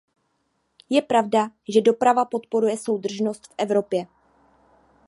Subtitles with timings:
[0.89, 4.07] Je pravda, že doprava podporuje soudržnost v Evropě.